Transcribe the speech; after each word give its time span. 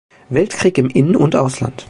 Weltkrieg 0.29 0.79
im 0.79 0.87
In- 0.89 1.15
und 1.15 1.35
Ausland. 1.35 1.79